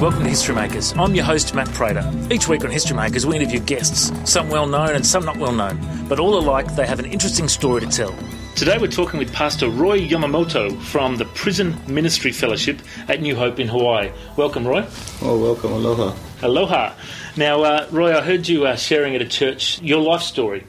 [0.00, 0.94] Welcome to History Makers.
[0.96, 2.08] I'm your host, Matt Prater.
[2.30, 5.50] Each week on History Makers, we interview guests, some well known and some not well
[5.50, 5.76] known,
[6.08, 8.14] but all alike, they have an interesting story to tell.
[8.54, 13.58] Today, we're talking with Pastor Roy Yamamoto from the Prison Ministry Fellowship at New Hope
[13.58, 14.12] in Hawaii.
[14.36, 14.86] Welcome, Roy.
[15.20, 15.72] Oh, welcome.
[15.72, 16.16] Aloha.
[16.42, 16.94] Aloha.
[17.36, 20.64] Now, uh, Roy, I heard you uh, sharing at a church your life story.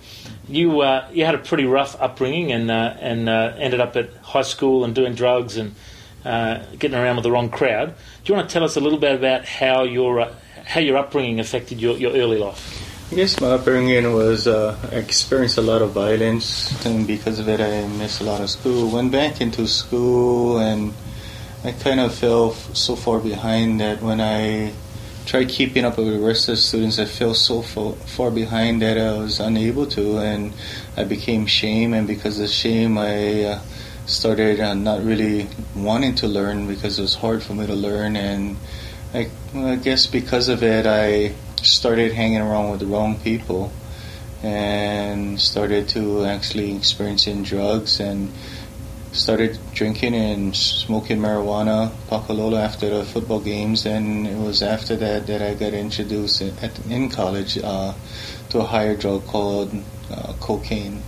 [0.47, 4.11] You uh, you had a pretty rough upbringing and uh, and uh, ended up at
[4.23, 5.75] high school and doing drugs and
[6.25, 7.95] uh, getting around with the wrong crowd.
[8.23, 10.33] Do you want to tell us a little bit about how your uh,
[10.65, 12.85] how your upbringing affected your, your early life?
[13.13, 17.59] Guess my upbringing was uh, I experienced a lot of violence, and because of it,
[17.59, 18.91] I missed a lot of school.
[18.91, 20.93] Went back into school, and
[21.63, 24.73] I kind of fell f- so far behind that when I
[25.25, 28.83] tried keeping up with the rest of the students, I fell so far, far behind
[28.83, 30.53] that I was unable to, and
[30.95, 33.61] I became shame, and because of shame, I uh,
[34.09, 38.15] started uh, not really wanting to learn because it was hard for me to learn,
[38.15, 38.57] and
[39.13, 43.71] I, I guess because of it, I started hanging around with the wrong people
[44.41, 48.31] and started to actually experiencing drugs and
[49.11, 55.27] started drinking and smoking marijuana, Pakalolo after the football games, and it was after that
[55.27, 57.93] that I got introduced in, at, in college uh,
[58.49, 59.73] to a higher drug called
[60.11, 61.01] uh, cocaine.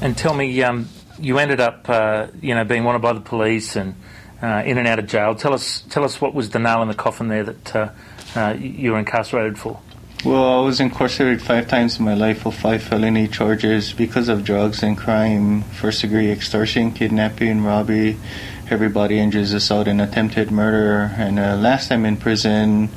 [0.00, 0.88] And tell me, um,
[1.18, 3.94] you ended up, uh, you know, being wanted by the police and
[4.42, 5.34] uh, in and out of jail.
[5.34, 7.90] Tell us, tell us what was the nail in the coffin there that uh,
[8.36, 9.80] uh, you were incarcerated for.
[10.24, 14.42] Well, I was incarcerated five times in my life for five felony charges because of
[14.42, 18.16] drugs and crime, first degree extortion, kidnapping, robbery,
[18.68, 21.14] everybody injures assault, and attempted murder.
[21.16, 22.88] And uh, last time in prison,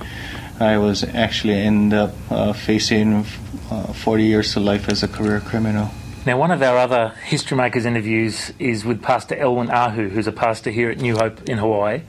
[0.59, 3.25] I was actually end up uh, facing
[3.69, 5.91] uh, 40 years to life as a career criminal.
[6.23, 10.31] Now, one of our other History Makers interviews is with Pastor Elwin Ahu, who's a
[10.31, 12.01] pastor here at New Hope in Hawaii.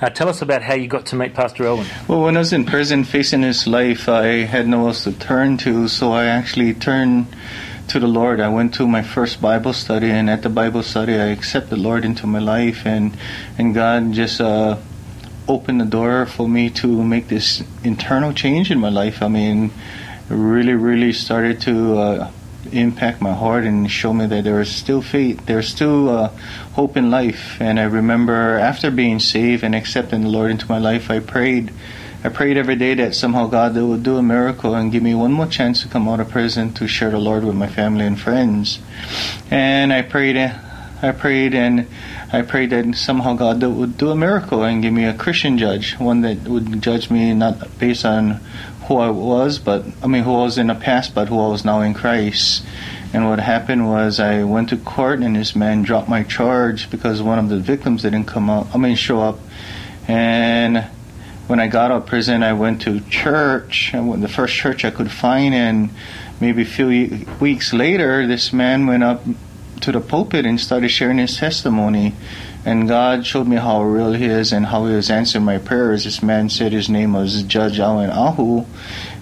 [0.00, 1.86] Uh, tell us about how you got to meet Pastor Elwin.
[2.08, 5.58] Well, when I was in prison facing his life, I had no else to turn
[5.58, 7.28] to, so I actually turned
[7.86, 8.40] to the Lord.
[8.40, 11.76] I went to my first Bible study, and at the Bible study, I accepted the
[11.76, 13.16] Lord into my life, and
[13.58, 14.76] and God just uh,
[15.46, 19.22] opened the door for me to make this internal change in my life.
[19.22, 19.70] I mean,
[20.28, 21.98] really, really started to.
[21.98, 22.30] Uh,
[22.70, 26.28] impact my heart and show me that there is still faith, there's still uh,
[26.74, 27.60] hope in life.
[27.60, 31.72] And I remember after being saved and accepting the Lord into my life, I prayed.
[32.24, 35.32] I prayed every day that somehow God would do a miracle and give me one
[35.32, 38.18] more chance to come out of prison to share the Lord with my family and
[38.18, 38.78] friends.
[39.50, 41.88] And I prayed, I prayed, and
[42.32, 45.98] I prayed that somehow God would do a miracle and give me a Christian judge,
[45.98, 48.40] one that would judge me not based on
[48.86, 51.48] who I was, but I mean who I was in the past, but who I
[51.48, 52.64] was now in Christ.
[53.12, 57.20] And what happened was I went to court, and this man dropped my charge because
[57.20, 58.74] one of the victims didn't come up.
[58.74, 59.38] I mean, show up.
[60.08, 60.84] And
[61.46, 64.84] when I got out of prison, I went to church, and went the first church
[64.84, 65.54] I could find.
[65.54, 65.90] And
[66.40, 69.22] maybe a few weeks later, this man went up
[69.82, 72.14] to the pulpit and started sharing his testimony.
[72.64, 76.04] And God showed me how real He is and how He was answering my prayers.
[76.04, 78.64] This man said his name was Judge Elwin Ahu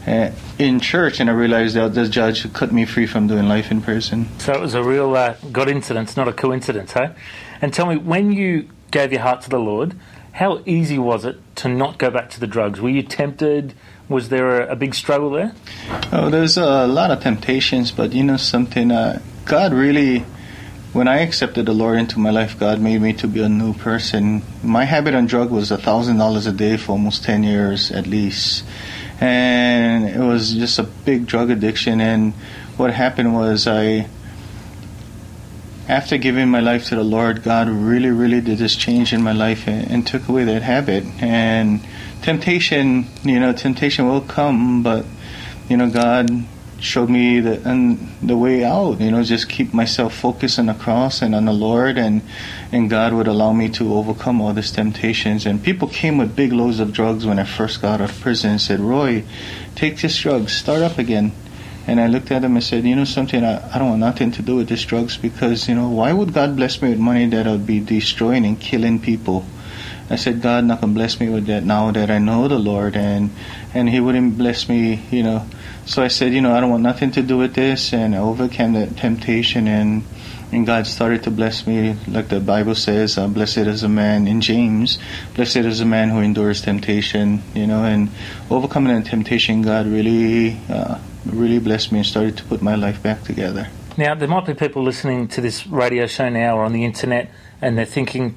[0.06, 3.70] uh, in church, and I realized that the judge cut me free from doing life
[3.70, 4.28] in prison.
[4.38, 7.12] So it was a real uh, God incident, not a coincidence, huh?
[7.62, 9.94] And tell me, when you gave your heart to the Lord,
[10.32, 12.80] how easy was it to not go back to the drugs?
[12.80, 13.74] Were you tempted?
[14.08, 15.54] Was there a, a big struggle there?
[16.12, 20.24] Oh, there's a lot of temptations, but you know something, uh, God really
[20.92, 23.74] when I accepted the Lord into my life, God made me to be a new
[23.74, 24.42] person.
[24.62, 28.06] My habit on drug was a thousand dollars a day for almost ten years at
[28.06, 28.64] least,
[29.20, 32.00] and it was just a big drug addiction.
[32.00, 32.32] And
[32.76, 34.08] what happened was I,
[35.88, 39.32] after giving my life to the Lord, God really, really did this change in my
[39.32, 41.04] life and, and took away that habit.
[41.22, 41.80] And
[42.22, 45.04] temptation, you know, temptation will come, but
[45.68, 46.30] you know, God
[46.80, 49.00] showed me the and the way out.
[49.00, 52.22] You know, just keep myself focused on the cross and on the Lord, and
[52.72, 55.46] and God would allow me to overcome all these temptations.
[55.46, 58.52] And people came with big loads of drugs when I first got out of prison
[58.52, 59.24] and said, "Roy,
[59.74, 61.32] take this drug, start up again."
[61.86, 63.44] And I looked at them and said, "You know something?
[63.44, 66.32] I, I don't want nothing to do with these drugs because you know why would
[66.32, 69.44] God bless me with money that I'll be destroying and killing people?"
[70.10, 72.96] I said, God not gonna bless me with that now that I know the Lord,
[72.96, 73.30] and
[73.74, 75.46] and He wouldn't bless me, you know.
[75.86, 78.18] So I said, you know, I don't want nothing to do with this, and I
[78.18, 80.04] overcame that temptation, and
[80.52, 84.26] and God started to bless me, like the Bible says, uh, "Blessed is a man."
[84.26, 84.98] In James,
[85.34, 88.10] "Blessed is a man who endures temptation." You know, and
[88.50, 93.02] overcoming that temptation, God really, uh, really blessed me and started to put my life
[93.02, 93.68] back together.
[93.96, 97.30] Now, there might be people listening to this radio show now or on the internet,
[97.62, 98.36] and they're thinking,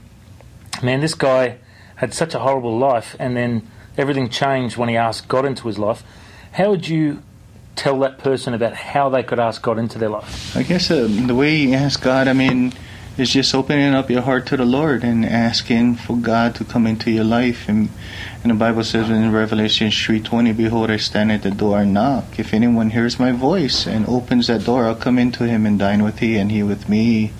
[0.84, 1.56] "Man, this guy
[1.96, 3.64] had such a horrible life, and then
[3.98, 6.04] everything changed when he asked God into his life.
[6.54, 7.22] How would you
[7.76, 10.56] tell that person about how they could ask God into their life?
[10.56, 12.74] I guess uh, the way you ask God, I mean,
[13.18, 16.88] is just opening up your heart to the Lord and asking for God to come
[16.88, 17.70] into your life.
[17.70, 17.90] And,
[18.44, 22.40] and the Bible says in Revelation 3:20, "Behold, I stand at the door and knock.
[22.40, 26.04] If anyone hears my voice and opens that door, I'll come into him and dine
[26.04, 27.32] with he, and he with me."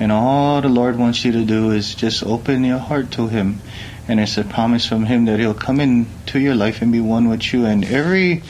[0.00, 3.60] And all the Lord wants you to do is just open your heart to Him.
[4.08, 7.28] And it's a promise from Him that He'll come into your life and be one
[7.28, 7.66] with you.
[7.66, 8.42] And every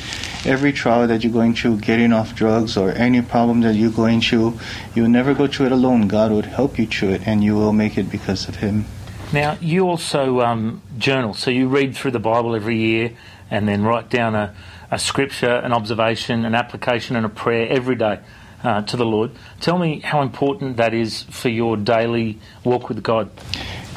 [0.45, 4.21] every trial that you're going through, getting off drugs or any problem that you're going
[4.21, 4.59] through,
[4.95, 6.07] you'll never go through it alone.
[6.07, 8.87] God would help you through it, and you will make it because of Him.
[9.33, 13.13] Now, you also um, journal, so you read through the Bible every year
[13.51, 14.55] and then write down a,
[14.91, 18.21] a scripture, an observation, an application, and a prayer every day
[18.63, 19.33] uh, to the Lord.
[19.61, 23.31] Tell me how important that is for your daily walk with God.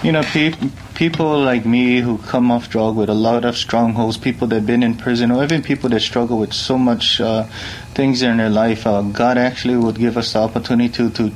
[0.03, 0.56] You know, pe-
[0.95, 4.65] people like me who come off drug with a lot of strongholds, people that have
[4.65, 7.44] been in prison, or even people that struggle with so much uh,
[7.94, 11.31] things in their life, uh, God actually would give us the opportunity to, to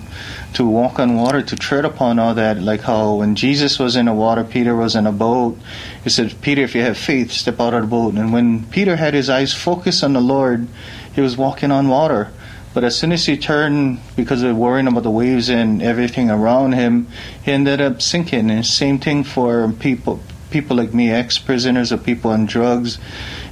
[0.55, 2.59] to walk on water, to tread upon all that.
[2.59, 5.59] Like how when Jesus was in the water, Peter was in a boat.
[6.03, 8.95] He said, "Peter, if you have faith, step out of the boat." And when Peter
[8.95, 10.67] had his eyes focused on the Lord,
[11.13, 12.31] he was walking on water.
[12.75, 16.73] But as soon as he turned, because of worrying about the waves and everything around
[16.73, 17.07] him,
[17.41, 18.51] he ended up sinking.
[18.51, 20.19] And same thing for people,
[20.51, 22.99] people like me, ex-prisoners or people on drugs.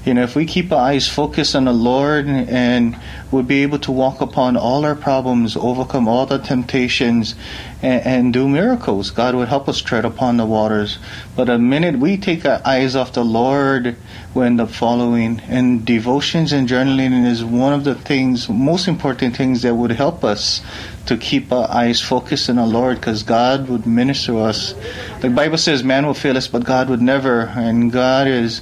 [0.06, 3.00] You know, if we keep our eyes focused on the Lord and
[3.32, 7.36] we'll be able to walk upon all our problems, overcome all the temptations,
[7.82, 9.12] and, and, do miracles.
[9.12, 10.98] God would help us tread upon the waters.
[11.36, 13.96] But the minute we take our eyes off the Lord,
[14.34, 15.42] we end up following.
[15.48, 20.24] And devotions and journaling is one of the things, most important things that would help
[20.24, 20.62] us
[21.06, 24.74] to keep our eyes focused on the Lord because God would minister us.
[25.20, 27.42] The Bible says man will fail us, but God would never.
[27.42, 28.62] And God is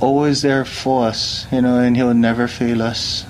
[0.00, 3.24] always there for us, you know, and He'll never fail us.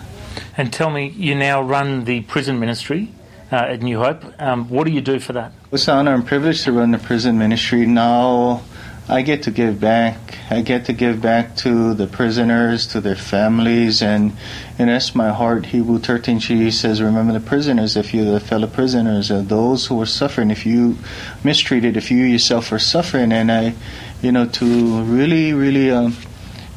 [0.57, 3.13] And tell me, you now run the prison ministry
[3.53, 4.25] uh, at New Hope.
[4.41, 5.53] Um, what do you do for that?
[5.71, 7.87] It's an honor and privilege to run the prison ministry.
[7.87, 8.63] Now
[9.09, 10.17] I get to give back.
[10.51, 14.33] I get to give back to the prisoners, to their families, and,
[14.79, 15.67] and that's my heart.
[15.67, 20.01] Hebrew 13 she says, Remember the prisoners, if you're the fellow prisoners, or those who
[20.01, 20.99] are suffering, if you
[21.45, 23.75] mistreated, if you yourself are suffering, and I,
[24.23, 25.91] you know, to really, really.
[25.91, 26.17] Um,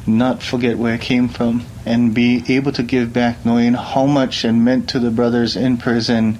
[0.06, 4.44] not forget where I came from and be able to give back, knowing how much
[4.44, 6.38] it meant to the brothers in prison.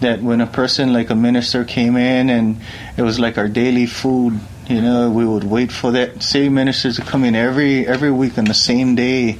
[0.00, 2.60] That when a person like a minister came in and
[2.98, 4.38] it was like our daily food,
[4.68, 8.36] you know, we would wait for that same minister to come in every every week
[8.36, 9.38] on the same day,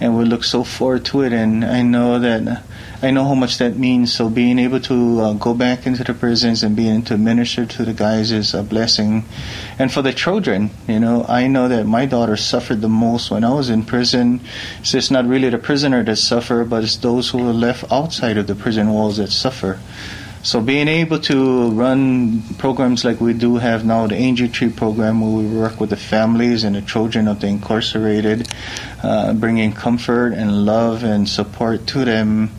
[0.00, 1.32] and we look so forward to it.
[1.32, 2.62] And I know that
[3.04, 4.14] I know how much that means.
[4.14, 7.66] So being able to uh, go back into the prisons and being able to minister
[7.66, 9.26] to the guys is a blessing.
[9.78, 13.44] And for the children, you know, I know that my daughter suffered the most when
[13.44, 14.40] I was in prison.
[14.82, 18.38] So it's not really the prisoner that suffer, but it's those who are left outside
[18.38, 19.80] of the prison walls that suffer.
[20.42, 25.20] So being able to run programs like we do have now, the Angel Tree program,
[25.20, 28.48] where we work with the families and the children of the incarcerated,
[29.02, 32.50] uh, bringing comfort and love and support to them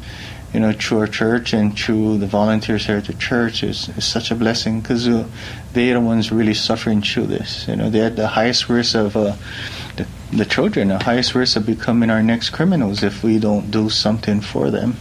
[0.55, 4.05] you know, through our church and through the volunteers here at the church is, is
[4.05, 5.27] such a blessing because uh,
[5.73, 7.67] they're the ones really suffering through this.
[7.67, 9.35] You know, they're at the highest risk of uh,
[9.97, 13.89] the, the children, the highest risk of becoming our next criminals if we don't do
[13.89, 14.95] something for them.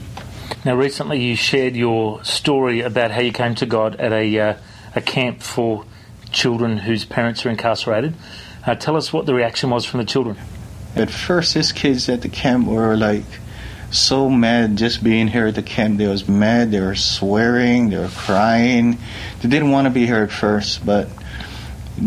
[0.65, 4.57] Now, recently you shared your story about how you came to God at a, uh,
[4.97, 5.85] a camp for
[6.33, 8.17] children whose parents are incarcerated.
[8.67, 10.37] Uh, tell us what the reaction was from the children.
[10.97, 13.23] At first, these kids at the camp were like,
[13.95, 15.99] so mad just being here at the camp.
[15.99, 16.71] They was mad.
[16.71, 17.91] They were swearing.
[17.91, 18.99] They were crying.
[19.41, 21.09] They didn't want to be here at first, but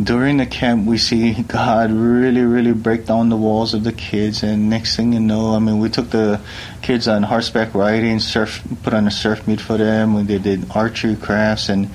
[0.03, 4.43] during the camp, we see God really, really break down the walls of the kids.
[4.43, 6.41] And next thing you know, I mean, we took the
[6.81, 10.25] kids on horseback riding, surf, put on a surf meet for them.
[10.27, 11.89] They did archery crafts, and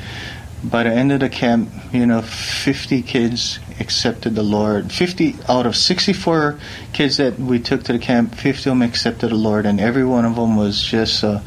[0.65, 4.93] by the end of the camp, you know, 50 kids accepted the Lord.
[4.93, 6.59] 50 out of 64
[6.93, 10.05] kids that we took to the camp, 50 of them accepted the Lord, and every
[10.05, 11.41] one of them was just uh,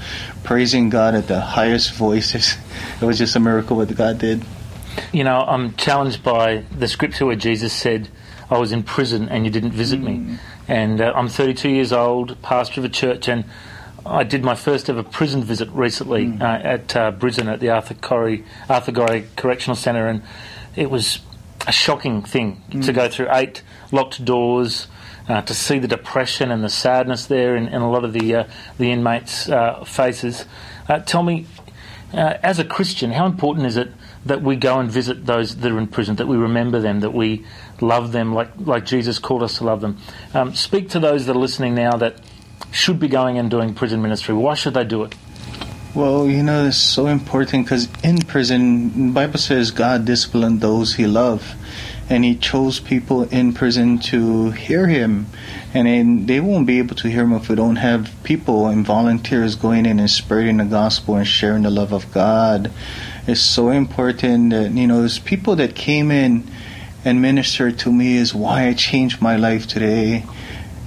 [0.43, 2.57] praising God at the highest voices.
[3.01, 4.43] it was just a miracle what God did.
[5.11, 8.09] You know, I'm challenged by the scripture where Jesus said,
[8.49, 10.27] I was in prison and you didn't visit mm.
[10.27, 10.39] me.
[10.67, 13.45] And uh, I'm 32 years old, pastor of a church, and
[14.05, 16.41] I did my first ever prison visit recently mm.
[16.41, 20.21] uh, at uh, Brisbane at the Arthur Gorrie, Arthur Gorrie Correctional Centre, and
[20.75, 21.19] it was
[21.65, 22.85] a shocking thing mm.
[22.85, 24.87] to go through eight locked doors,
[25.27, 28.35] uh, to see the depression and the sadness there in, in a lot of the
[28.35, 28.43] uh,
[28.77, 30.45] the inmates' uh, faces.
[30.87, 31.47] Uh, tell me,
[32.13, 33.91] as a Christian, how important is it
[34.25, 37.13] that we go and visit those that are in prison, that we remember them, that
[37.13, 37.45] we
[37.79, 39.99] love them like, like Jesus called us to love them.
[40.33, 42.19] Um, speak to those that are listening now that
[42.71, 44.33] should be going and doing prison ministry.
[44.33, 45.15] Why should they do it?
[45.93, 51.07] Well, you know, it's so important because in prison, Bible says God disciplined those he
[51.07, 51.55] loved.
[52.07, 55.25] And he chose people in prison to hear him.
[55.73, 59.55] And they won't be able to hear him if we don't have people and volunteers
[59.55, 62.71] going in and spreading the gospel and sharing the love of God.
[63.25, 66.47] It's so important that, you know, there's people that came in
[67.03, 70.25] and ministered to me is why I changed my life today.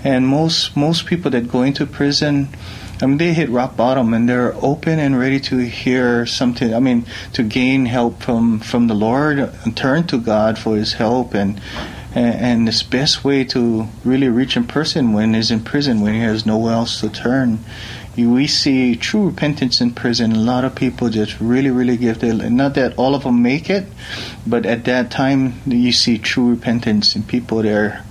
[0.04, 2.48] And most most people that go into prison,
[3.02, 6.72] I mean, they hit rock bottom and they're open and ready to hear something.
[6.72, 10.94] I mean, to gain help from from the Lord and turn to God for His
[10.94, 11.60] help and.
[12.14, 16.20] And this best way to really reach a person when he's in prison, when he
[16.20, 17.60] has nowhere else to turn,
[18.16, 20.32] we see true repentance in prison.
[20.32, 23.70] A lot of people just really, really give their not that all of them make
[23.70, 23.86] it,
[24.46, 28.04] but at that time you see true repentance in people there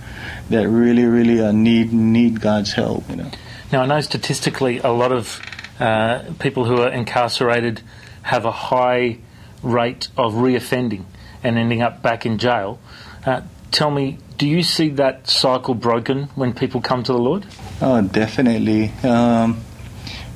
[0.50, 3.10] that really, really uh, need need God's help.
[3.10, 3.32] You know.
[3.72, 5.42] Now I know statistically a lot of
[5.80, 7.82] uh, people who are incarcerated
[8.24, 9.20] have a high
[9.62, 11.06] rate of reoffending
[11.44, 12.80] and ending up back in jail.
[13.26, 17.46] Uh, tell me, do you see that cycle broken when people come to the Lord?
[17.82, 18.92] Oh, definitely.
[19.04, 19.62] Um,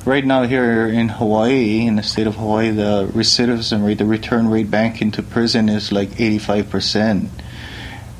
[0.05, 4.49] right now here in Hawaii, in the state of Hawaii, the recidivism rate, the return
[4.49, 7.29] rate back into prison is like 85%.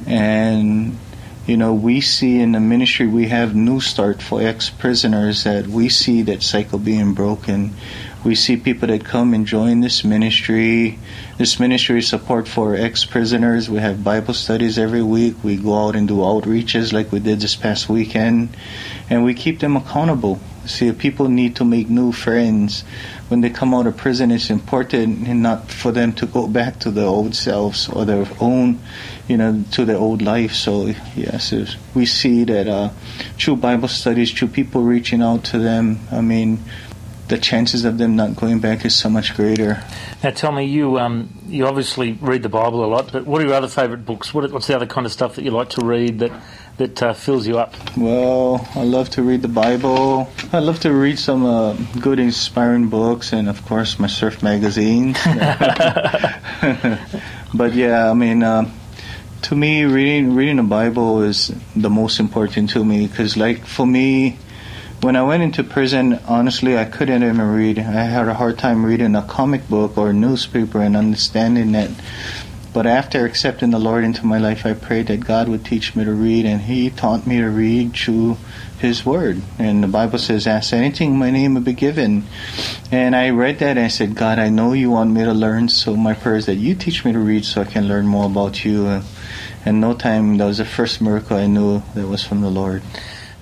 [0.07, 0.97] And
[1.47, 5.89] you know, we see in the ministry we have New Start for ex-prisoners that we
[5.89, 7.73] see that cycle being broken.
[8.23, 10.99] We see people that come and join this ministry.
[11.39, 13.69] This ministry support for ex-prisoners.
[13.69, 15.35] We have Bible studies every week.
[15.43, 18.49] We go out and do outreaches like we did this past weekend,
[19.09, 20.39] and we keep them accountable.
[20.65, 22.83] See, people need to make new friends
[23.29, 24.31] when they come out of prison.
[24.31, 28.79] It's important not for them to go back to their old selves or their own
[29.31, 30.53] you know, to their old life.
[30.53, 31.53] So yes,
[31.95, 32.89] we see that uh,
[33.37, 36.59] through Bible studies, true people reaching out to them, I mean,
[37.29, 39.81] the chances of them not going back is so much greater.
[40.21, 43.45] Now, tell me, you um, you obviously read the Bible a lot, but what are
[43.45, 44.33] your other favourite books?
[44.33, 46.31] What, what's the other kind of stuff that you like to read that
[46.81, 47.75] that uh, fills you up?
[47.95, 50.27] Well, I love to read the Bible.
[50.51, 55.19] I love to read some uh, good, inspiring books, and of course, my surf magazines.
[57.53, 58.67] but yeah, I mean, uh,
[59.43, 63.85] to me, reading reading the Bible is the most important to me because, like, for
[63.85, 64.39] me,
[65.01, 67.77] when I went into prison, honestly, I couldn't even read.
[67.77, 71.91] I had a hard time reading a comic book or a newspaper and understanding it.
[72.73, 76.05] But after accepting the Lord into my life, I prayed that God would teach me
[76.05, 78.37] to read, and He taught me to read through
[78.79, 79.41] His Word.
[79.59, 82.23] And the Bible says, "Ask anything, my name will be given."
[82.89, 85.67] And I read that and I said, "God, I know You want me to learn,
[85.67, 88.25] so my prayer is that You teach me to read, so I can learn more
[88.25, 89.01] about You."
[89.65, 92.83] And no time, that was the first miracle I knew that was from the Lord.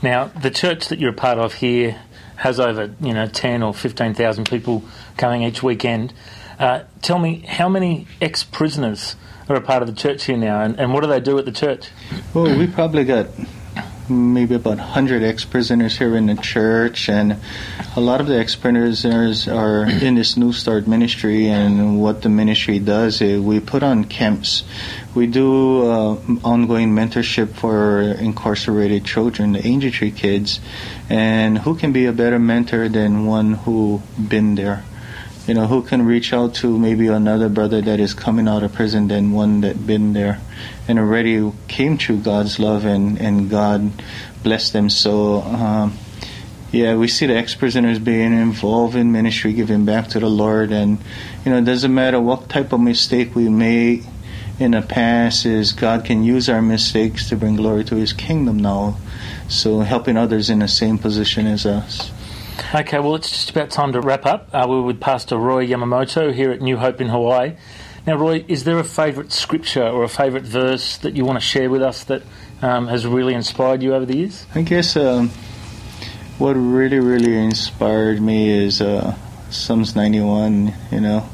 [0.01, 1.97] Now, the church that you're a part of here
[2.37, 4.83] has over, you know, 10 or 15,000 people
[5.17, 6.13] coming each weekend.
[6.59, 9.15] Uh, tell me, how many ex-prisoners
[9.47, 11.45] are a part of the church here now, and, and what do they do at
[11.45, 11.89] the church?
[12.33, 13.27] Well, we probably got
[14.09, 17.37] maybe about 100 ex-prisoners here in the church and
[17.95, 22.79] a lot of the ex-prisoners are in this new start ministry and what the ministry
[22.79, 24.63] does is we put on camps
[25.13, 30.59] we do uh, ongoing mentorship for incarcerated children the angel tree kids
[31.09, 34.83] and who can be a better mentor than one who been there
[35.49, 38.71] you know who can reach out to maybe another brother that is coming out of
[38.71, 40.39] prison than one that been there
[40.87, 43.91] and already came through God's love and and God
[44.43, 44.91] blessed them.
[44.91, 45.97] So um,
[46.71, 50.71] yeah we see the ex-prisoners being involved in ministry giving back to the Lord.
[50.71, 50.99] And
[51.43, 54.05] you know it doesn't matter what type of mistake we made
[54.59, 58.59] in the past is God can use our mistakes to bring glory to his kingdom
[58.59, 58.99] now.
[59.47, 62.11] So helping others in the same position as us
[62.73, 64.49] Okay, well, it's just about time to wrap up.
[64.53, 67.55] Uh, we're with Pastor Roy Yamamoto here at New Hope in Hawaii.
[68.05, 71.45] Now, Roy, is there a favourite scripture or a favourite verse that you want to
[71.45, 72.21] share with us that
[72.61, 74.45] um, has really inspired you over the years?
[74.53, 75.29] I guess um,
[76.37, 79.15] what really, really inspired me is uh,
[79.49, 81.27] Psalms 91, you know.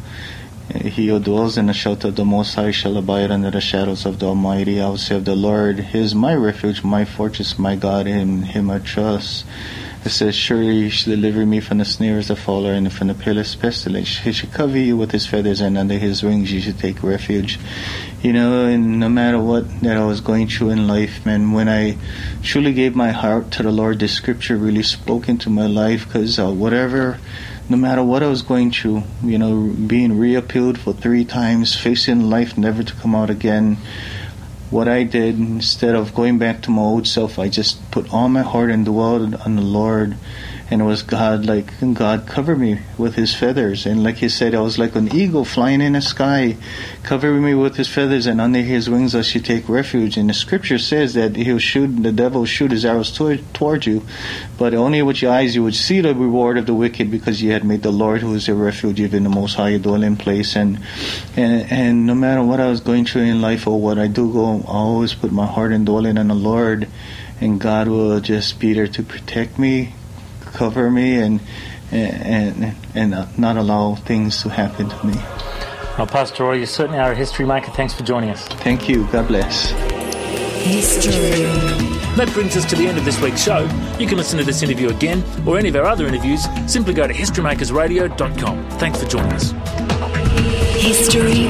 [0.74, 4.06] He who dwells in the shelter of the Most High shall abide under the shadows
[4.06, 4.82] of the Almighty.
[4.82, 8.44] I will say of the Lord, He is my refuge, my fortress, my God, in
[8.44, 9.46] Him I trust.
[10.06, 13.08] It says, Surely he shall deliver me from the snares of the faller and from
[13.08, 14.20] the perilous pestilence.
[14.20, 17.60] He shall cover you with his feathers, and under his wings you shall take refuge.
[18.22, 21.68] You know, and no matter what that I was going through in life, man, when
[21.68, 21.98] I
[22.44, 26.38] truly gave my heart to the Lord, the scripture really spoke into my life because
[26.38, 27.18] uh, whatever
[27.68, 32.30] no matter what I was going through, you know, being reappealed for three times, facing
[32.30, 33.78] life never to come out again,
[34.70, 38.30] what I did, instead of going back to my old self, I just put all
[38.30, 40.18] my heart and dwelled on the Lord
[40.72, 44.56] and it was God like God covered me with His feathers, and like He said,
[44.56, 46.56] I was like an eagle flying in the sky,
[47.04, 50.16] covering me with His feathers, and under His wings I should take refuge.
[50.16, 54.06] And the Scripture says that He'll shoot the devil will shoot his arrows toward, you,
[54.58, 57.52] but only with your eyes you would see the reward of the wicked, because you
[57.52, 60.56] had made the Lord, who is a refuge, even the Most High, dwelling place.
[60.56, 60.80] And
[61.36, 64.32] and and no matter what I was going through in life or what I do
[64.32, 66.88] go, I always put my heart and dwelling on the Lord.
[67.42, 69.94] And God will just be there to protect me,
[70.56, 71.40] cover me and
[71.92, 75.14] and and not allow things to happen to me.
[75.98, 77.72] Well, Pastor Roy, you certainly are a history maker.
[77.72, 78.46] Thanks for joining us.
[78.48, 79.08] Thank you.
[79.12, 79.70] God bless.
[80.66, 81.46] History.
[82.16, 83.60] That brings us to the end of this week's show.
[84.00, 86.46] You can listen to this interview again or any of our other interviews.
[86.66, 88.70] Simply go to historymakersradio.com.
[88.72, 89.52] Thanks for joining us.
[90.82, 91.46] History.